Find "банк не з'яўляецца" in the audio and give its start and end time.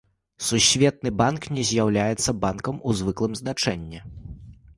1.21-2.35